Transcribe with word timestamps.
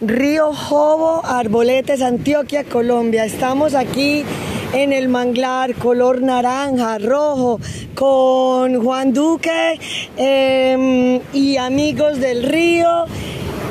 Río 0.00 0.54
Jobo, 0.54 1.24
Arboletes, 1.24 2.02
Antioquia, 2.02 2.62
Colombia. 2.62 3.24
Estamos 3.24 3.74
aquí 3.74 4.24
en 4.72 4.92
el 4.92 5.08
manglar 5.08 5.74
color 5.74 6.22
naranja, 6.22 6.98
rojo, 6.98 7.58
con 7.96 8.80
Juan 8.80 9.12
Duque 9.12 9.80
em, 10.16 11.20
y 11.32 11.56
amigos 11.56 12.20
del 12.20 12.44
río 12.44 13.06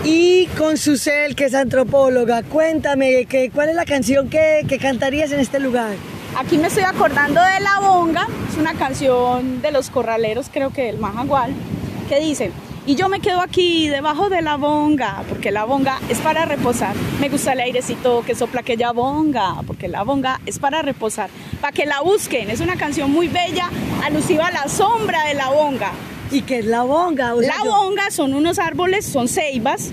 y 0.04 0.48
con 0.58 0.76
Susel, 0.78 1.34
que 1.34 1.46
es 1.46 1.54
antropóloga. 1.54 2.44
Cuéntame, 2.44 3.26
que, 3.26 3.50
¿cuál 3.50 3.70
es 3.70 3.76
la 3.76 3.86
canción 3.86 4.30
que, 4.30 4.66
que 4.68 4.80
cantarías 4.80 5.32
en 5.32 5.40
este 5.40 5.62
lugar? 5.62 5.96
Aquí 6.38 6.58
me 6.58 6.68
estoy 6.68 6.84
acordando 6.84 7.40
de 7.42 7.62
La 7.62 7.80
Bonga, 7.80 8.28
es 8.52 8.58
una 8.58 8.74
canción 8.74 9.62
de 9.62 9.72
los 9.72 9.90
corraleros, 9.90 10.50
creo 10.52 10.72
que 10.72 10.84
del 10.84 10.98
Majagual, 10.98 11.54
que 12.10 12.20
dice, 12.20 12.52
y 12.88 12.96
yo 12.96 13.10
me 13.10 13.20
quedo 13.20 13.42
aquí 13.42 13.90
debajo 13.90 14.30
de 14.30 14.42
la 14.42 14.56
bonga, 14.56 15.22
porque 15.28 15.52
la 15.52 15.66
bonga 15.66 16.00
es 16.08 16.20
para 16.20 16.46
reposar. 16.46 16.96
Me 17.20 17.28
gusta 17.28 17.52
el 17.52 17.60
airecito 17.60 18.24
que 18.26 18.34
sopla 18.34 18.62
aquella 18.62 18.94
bonga, 18.94 19.56
porque 19.68 19.90
la 19.90 20.04
bonga 20.04 20.40
es 20.46 20.58
para 20.58 20.82
reposar. 20.82 21.30
Para 21.60 21.74
que 21.74 21.86
la 21.86 22.00
busquen, 22.00 22.50
es 22.50 22.62
una 22.62 22.78
canción 22.78 23.12
muy 23.12 23.28
bella, 23.28 23.70
alusiva 24.06 24.48
a 24.48 24.52
la 24.52 24.70
sombra 24.70 25.26
de 25.26 25.34
la 25.34 25.50
bonga. 25.50 25.92
¿Y 26.32 26.44
qué 26.44 26.60
es 26.60 26.66
la 26.66 26.84
bonga? 26.84 27.34
la 27.36 27.64
bonga 27.66 28.10
son 28.10 28.34
unos 28.34 28.58
árboles, 28.58 29.06
son 29.06 29.28
ceibas, 29.28 29.92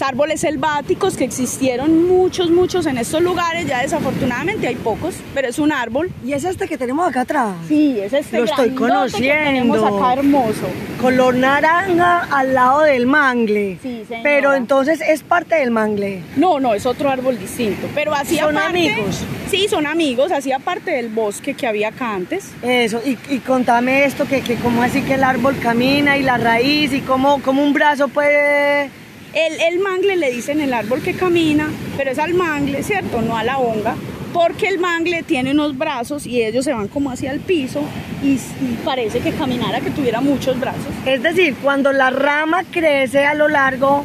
árboles 0.00 0.40
selváticos 0.40 1.16
que 1.16 1.24
existieron 1.24 2.06
muchos, 2.08 2.50
muchos 2.50 2.86
en 2.86 2.96
estos 2.98 3.22
lugares, 3.22 3.66
ya 3.66 3.82
desafortunadamente 3.82 4.66
hay 4.66 4.76
pocos, 4.76 5.16
pero 5.34 5.48
es 5.48 5.58
un 5.58 5.72
árbol. 5.72 6.10
¿Y 6.24 6.32
es 6.32 6.44
este 6.44 6.66
que 6.68 6.78
tenemos 6.78 7.08
acá 7.08 7.22
atrás? 7.22 7.54
Sí, 7.68 7.98
es 8.00 8.12
este 8.12 8.38
Lo 8.38 8.44
estoy 8.44 8.70
conociendo. 8.70 9.44
tenemos 9.44 9.82
acá 9.82 10.14
hermoso. 10.14 10.66
Color 11.00 11.34
naranja 11.34 12.26
al 12.30 12.54
lado 12.54 12.82
del 12.82 13.06
mangle. 13.06 13.78
Sí, 13.82 14.04
señora. 14.06 14.22
Pero 14.22 14.54
entonces 14.54 15.00
es 15.00 15.22
parte 15.22 15.56
del 15.56 15.70
mangle. 15.70 16.22
No, 16.36 16.60
no, 16.60 16.74
es 16.74 16.86
otro 16.86 17.10
árbol 17.10 17.38
distinto, 17.38 17.88
pero 17.94 18.14
hacía 18.14 18.44
¿Son 18.44 18.54
parte, 18.54 18.68
amigos? 18.68 19.20
Sí, 19.50 19.66
son 19.68 19.86
amigos, 19.86 20.32
hacía 20.32 20.58
parte 20.58 20.92
del 20.92 21.08
bosque 21.08 21.54
que 21.54 21.66
había 21.66 21.88
acá 21.88 22.14
antes. 22.14 22.52
Eso, 22.62 23.00
y, 23.04 23.18
y 23.28 23.38
contame 23.38 24.04
esto, 24.04 24.26
que, 24.26 24.40
que 24.42 24.56
cómo 24.56 24.82
así 24.82 25.02
que 25.02 25.14
el 25.14 25.24
árbol 25.24 25.56
camina 25.60 26.16
y 26.16 26.22
la 26.22 26.38
raíz 26.38 26.92
y 26.92 27.00
cómo, 27.00 27.40
cómo 27.42 27.62
un 27.62 27.72
brazo 27.72 28.08
puede 28.08 28.90
el, 29.34 29.78
mangle 29.78 30.16
le 30.16 30.30
dicen 30.30 30.60
el 30.60 30.72
árbol 30.72 31.02
que 31.02 31.14
camina, 31.14 31.68
pero 31.96 32.10
es 32.10 32.18
al 32.18 32.34
mangle, 32.34 32.82
¿cierto? 32.82 33.22
No 33.22 33.36
a 33.36 33.44
la 33.44 33.58
honga, 33.58 33.94
porque 34.32 34.68
el 34.68 34.78
mangle 34.78 35.22
tiene 35.22 35.52
unos 35.52 35.76
brazos 35.76 36.26
y 36.26 36.42
ellos 36.42 36.64
se 36.64 36.72
van 36.72 36.88
como 36.88 37.10
hacia 37.10 37.30
el 37.32 37.40
piso 37.40 37.82
y, 38.22 38.38
parece 38.84 39.20
que 39.20 39.32
caminara, 39.32 39.80
que 39.80 39.90
tuviera 39.90 40.20
muchos 40.20 40.58
brazos. 40.58 40.92
Es 41.06 41.22
decir, 41.22 41.56
cuando 41.62 41.92
la 41.92 42.10
rama 42.10 42.64
crece 42.70 43.24
a 43.24 43.34
lo 43.34 43.48
largo, 43.48 44.04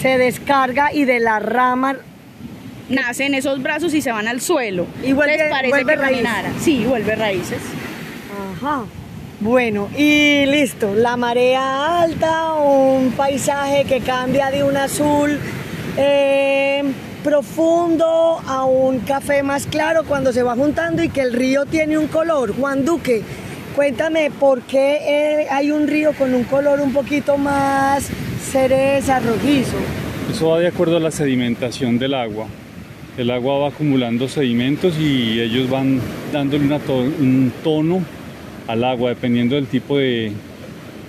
se 0.00 0.18
descarga 0.18 0.92
y 0.92 1.04
de 1.04 1.20
la 1.20 1.38
rama 1.38 1.96
nacen 2.88 3.34
esos 3.34 3.62
brazos 3.62 3.94
y 3.94 4.00
se 4.00 4.12
van 4.12 4.28
al 4.28 4.40
suelo. 4.40 4.86
Y 5.02 5.12
vuelve, 5.12 5.50
parece 5.50 5.84
que 5.84 5.96
caminara. 5.96 6.52
Sí, 6.60 6.84
vuelve 6.86 7.14
raíces. 7.14 7.60
Ajá. 8.62 8.84
Bueno, 9.38 9.90
y 9.94 10.46
listo, 10.46 10.94
la 10.94 11.18
marea 11.18 12.00
alta, 12.00 12.54
un 12.54 13.12
paisaje 13.12 13.84
que 13.84 14.00
cambia 14.00 14.50
de 14.50 14.64
un 14.64 14.78
azul 14.78 15.38
eh, 15.98 16.82
profundo 17.22 18.40
a 18.46 18.64
un 18.64 19.00
café 19.00 19.42
más 19.42 19.66
claro 19.66 20.04
cuando 20.04 20.32
se 20.32 20.42
va 20.42 20.54
juntando 20.54 21.02
y 21.02 21.10
que 21.10 21.20
el 21.20 21.34
río 21.34 21.66
tiene 21.66 21.98
un 21.98 22.06
color. 22.06 22.56
Juan 22.56 22.86
Duque, 22.86 23.22
cuéntame 23.74 24.30
por 24.30 24.62
qué 24.62 25.00
eh, 25.06 25.46
hay 25.50 25.70
un 25.70 25.86
río 25.86 26.14
con 26.14 26.32
un 26.32 26.44
color 26.44 26.80
un 26.80 26.94
poquito 26.94 27.36
más 27.36 28.08
cereza, 28.40 29.20
rojizo. 29.20 29.76
Eso 30.30 30.48
va 30.48 30.60
de 30.60 30.68
acuerdo 30.68 30.96
a 30.96 31.00
la 31.00 31.10
sedimentación 31.10 31.98
del 31.98 32.14
agua. 32.14 32.46
El 33.18 33.30
agua 33.30 33.58
va 33.58 33.68
acumulando 33.68 34.28
sedimentos 34.28 34.98
y 34.98 35.42
ellos 35.42 35.68
van 35.68 36.00
dándole 36.32 36.64
un 36.64 37.52
tono 37.62 38.15
al 38.66 38.84
agua, 38.84 39.10
dependiendo 39.10 39.54
del 39.54 39.66
tipo 39.66 39.98
de 39.98 40.32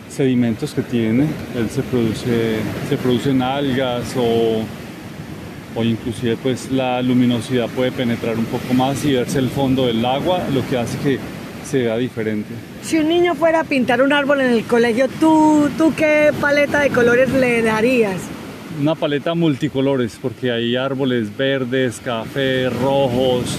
sedimentos 0.09 0.73
que 0.73 0.81
tiene. 0.81 1.27
Él 1.55 1.69
se 1.69 1.81
produce, 1.83 2.57
se 2.89 2.97
producen 2.97 3.41
algas 3.41 4.15
o, 4.17 4.63
o 5.75 5.83
inclusive 5.83 6.37
pues 6.41 6.71
la 6.71 7.01
luminosidad 7.01 7.67
puede 7.69 7.91
penetrar 7.91 8.37
un 8.37 8.45
poco 8.45 8.73
más 8.73 9.03
y 9.05 9.13
verse 9.13 9.39
el 9.39 9.49
fondo 9.49 9.87
del 9.87 10.03
agua, 10.05 10.41
lo 10.53 10.67
que 10.67 10.77
hace 10.77 10.97
que 10.99 11.19
se 11.65 11.79
vea 11.79 11.97
diferente. 11.97 12.49
Si 12.81 12.97
un 12.97 13.09
niño 13.09 13.35
fuera 13.35 13.61
a 13.61 13.63
pintar 13.63 14.01
un 14.01 14.13
árbol 14.13 14.41
en 14.41 14.51
el 14.51 14.63
colegio, 14.63 15.07
¿tú, 15.19 15.69
tú 15.77 15.93
qué 15.95 16.31
paleta 16.39 16.79
de 16.79 16.89
colores 16.89 17.29
le 17.31 17.61
darías? 17.61 18.21
Una 18.79 18.95
paleta 18.95 19.33
multicolores, 19.33 20.17
porque 20.21 20.51
hay 20.51 20.75
árboles 20.75 21.35
verdes, 21.35 21.99
café, 22.03 22.69
rojos, 22.69 23.57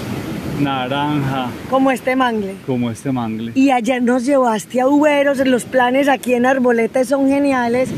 naranja. 0.59 1.49
Como 1.69 1.91
este 1.91 2.15
mangle. 2.15 2.55
Como 2.65 2.91
este 2.91 3.11
mangle. 3.11 3.51
Y 3.55 3.71
ayer 3.71 4.01
nos 4.01 4.25
llevaste 4.25 4.81
a 4.81 4.87
Uberos, 4.87 5.39
los 5.45 5.65
planes 5.65 6.07
aquí 6.07 6.33
en 6.33 6.45
Arboleta 6.45 7.03
son 7.05 7.27
geniales. 7.27 7.89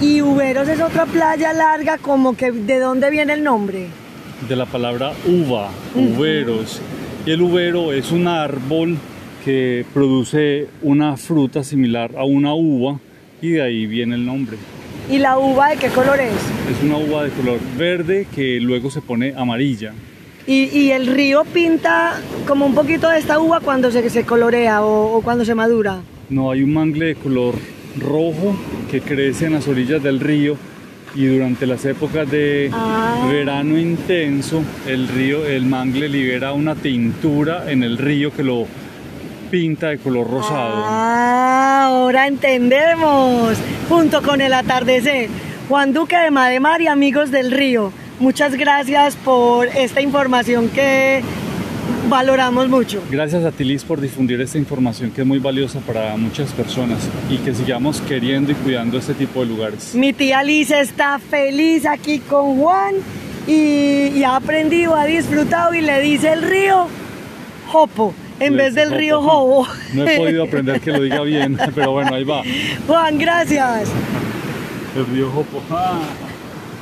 Y 0.00 0.22
Uberos 0.22 0.68
es 0.68 0.80
otra 0.80 1.06
playa 1.06 1.52
larga, 1.52 1.98
como 1.98 2.36
que 2.36 2.52
¿de 2.52 2.78
dónde 2.78 3.10
viene 3.10 3.34
el 3.34 3.44
nombre? 3.44 3.86
De 4.48 4.56
la 4.56 4.66
palabra 4.66 5.12
uva, 5.26 5.70
uberos. 5.94 6.80
Y 7.26 7.32
el 7.32 7.42
ubero 7.42 7.92
es 7.92 8.10
un 8.10 8.26
árbol 8.26 8.96
que 9.44 9.84
produce 9.92 10.68
una 10.82 11.16
fruta 11.18 11.62
similar 11.62 12.12
a 12.16 12.24
una 12.24 12.54
uva 12.54 12.98
y 13.42 13.50
de 13.50 13.62
ahí 13.62 13.86
viene 13.86 14.14
el 14.14 14.24
nombre. 14.24 14.56
¿Y 15.10 15.18
la 15.18 15.38
uva 15.38 15.70
de 15.70 15.76
qué 15.76 15.88
color 15.88 16.18
es? 16.20 16.32
Es 16.70 16.82
una 16.82 16.96
uva 16.96 17.24
de 17.24 17.30
color 17.30 17.58
verde 17.76 18.26
que 18.34 18.60
luego 18.60 18.90
se 18.90 19.00
pone 19.00 19.34
amarilla. 19.36 19.92
Y, 20.52 20.90
el 20.90 21.06
río 21.06 21.44
pinta 21.44 22.20
como 22.44 22.66
un 22.66 22.74
poquito 22.74 23.08
de 23.08 23.20
esta 23.20 23.38
uva 23.38 23.60
cuando 23.60 23.92
se, 23.92 24.10
se 24.10 24.24
colorea 24.24 24.82
o, 24.82 25.20
cuando 25.22 25.44
se 25.44 25.54
madura. 25.54 26.00
No, 26.28 26.50
hay 26.50 26.64
un 26.64 26.74
mangle 26.74 27.06
de 27.06 27.14
color 27.14 27.54
rojo 27.96 28.56
que 28.90 29.00
crece 29.00 29.46
en 29.46 29.52
las 29.52 29.68
orillas 29.68 30.02
del 30.02 30.18
río 30.18 30.56
y 31.14 31.26
durante 31.26 31.66
las 31.68 31.84
épocas 31.84 32.28
de 32.28 32.68
ah. 32.72 33.28
verano 33.30 33.78
intenso 33.78 34.64
el 34.88 35.06
río, 35.06 35.46
el 35.46 35.66
mangle 35.66 36.08
libera 36.08 36.52
una 36.52 36.74
tintura 36.74 37.70
en 37.70 37.84
el 37.84 37.96
río 37.96 38.32
que 38.32 38.42
lo 38.42 38.66
pinta 39.52 39.90
de 39.90 39.98
color 39.98 40.28
rosado. 40.28 40.84
Ah, 40.84 41.84
ahora 41.86 42.26
entendemos. 42.26 43.56
Junto 43.88 44.20
con 44.20 44.40
el 44.40 44.52
atardecer. 44.52 45.28
Juan 45.68 45.92
Duque 45.92 46.16
de 46.16 46.32
Mademar 46.32 46.80
y 46.80 46.88
amigos 46.88 47.30
del 47.30 47.52
río. 47.52 47.92
Muchas 48.20 48.54
gracias 48.54 49.16
por 49.16 49.66
esta 49.68 50.02
información 50.02 50.68
que 50.68 51.22
valoramos 52.10 52.68
mucho. 52.68 53.02
Gracias 53.10 53.46
a 53.46 53.50
Tilis 53.50 53.82
por 53.82 53.98
difundir 53.98 54.38
esta 54.42 54.58
información 54.58 55.10
que 55.10 55.22
es 55.22 55.26
muy 55.26 55.38
valiosa 55.38 55.80
para 55.80 56.14
muchas 56.18 56.52
personas 56.52 57.08
y 57.30 57.38
que 57.38 57.54
sigamos 57.54 58.02
queriendo 58.02 58.52
y 58.52 58.56
cuidando 58.56 58.98
este 58.98 59.14
tipo 59.14 59.40
de 59.40 59.46
lugares. 59.46 59.94
Mi 59.94 60.12
tía 60.12 60.42
Liz 60.42 60.70
está 60.70 61.18
feliz 61.18 61.86
aquí 61.86 62.18
con 62.18 62.58
Juan 62.58 62.96
y, 63.46 64.22
ha 64.22 64.36
aprendido, 64.36 64.96
ha 64.96 65.06
disfrutado 65.06 65.72
y 65.72 65.80
le 65.80 66.02
dice 66.02 66.34
el 66.34 66.42
río 66.42 66.88
Jopo 67.68 68.12
en 68.38 68.54
vez 68.54 68.74
del 68.74 68.90
río 68.90 69.22
Jobo. 69.22 69.66
No 69.94 70.06
he 70.06 70.18
podido 70.18 70.44
aprender 70.46 70.82
que 70.82 70.92
lo 70.92 71.00
diga 71.00 71.22
bien, 71.22 71.58
pero 71.74 71.92
bueno, 71.92 72.14
ahí 72.14 72.24
va. 72.24 72.42
Juan, 72.86 73.16
gracias. 73.18 73.90
El 74.94 75.06
río 75.06 75.30
Jopo. 75.30 75.62
Ah. 75.70 76.00